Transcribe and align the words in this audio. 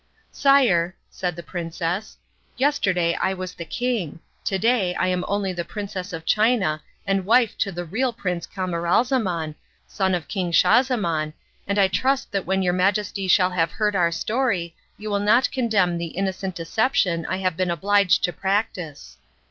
"Sire," 0.31 0.95
said 1.11 1.35
the 1.35 1.43
princess, 1.43 2.17
"yesterday 2.57 3.15
I 3.21 3.35
was 3.35 3.53
the 3.53 3.65
king, 3.65 4.19
to 4.45 4.57
day 4.57 4.95
I 4.95 5.05
am 5.09 5.23
only 5.27 5.53
the 5.53 5.63
Princess 5.63 6.11
of 6.11 6.25
China 6.25 6.81
and 7.05 7.23
wife 7.23 7.55
to 7.59 7.71
the 7.71 7.85
real 7.85 8.11
Prince 8.11 8.47
Camaralzaman, 8.47 9.53
son 9.85 10.15
of 10.15 10.27
King 10.27 10.51
Schahzaman, 10.51 11.33
and 11.67 11.77
I 11.77 11.87
trust 11.87 12.31
that 12.31 12.47
when 12.47 12.63
your 12.63 12.73
Majesty 12.73 13.27
shall 13.27 13.51
have 13.51 13.69
heard 13.69 13.95
our 13.95 14.11
story 14.11 14.75
you 14.97 15.11
will 15.11 15.19
not 15.19 15.51
condemn 15.51 15.99
the 15.99 16.07
innocent 16.17 16.55
deception 16.55 17.27
I 17.27 17.37
have 17.37 17.55
been 17.55 17.69
obliged 17.69 18.23
to 18.23 18.33
practise." 18.33 19.17